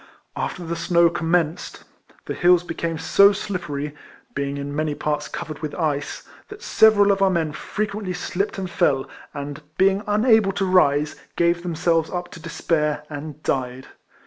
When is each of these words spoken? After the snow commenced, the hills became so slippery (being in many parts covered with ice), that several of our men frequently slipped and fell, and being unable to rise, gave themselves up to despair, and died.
After 0.35 0.65
the 0.65 0.75
snow 0.75 1.11
commenced, 1.11 1.83
the 2.25 2.33
hills 2.33 2.63
became 2.63 2.97
so 2.97 3.31
slippery 3.33 3.93
(being 4.33 4.57
in 4.57 4.75
many 4.75 4.95
parts 4.95 5.27
covered 5.27 5.59
with 5.59 5.75
ice), 5.75 6.23
that 6.49 6.63
several 6.63 7.11
of 7.11 7.21
our 7.21 7.29
men 7.29 7.51
frequently 7.51 8.13
slipped 8.13 8.57
and 8.57 8.67
fell, 8.67 9.07
and 9.31 9.61
being 9.77 10.01
unable 10.07 10.53
to 10.53 10.65
rise, 10.65 11.17
gave 11.35 11.61
themselves 11.61 12.09
up 12.09 12.31
to 12.31 12.39
despair, 12.41 13.03
and 13.11 13.43
died. 13.43 13.89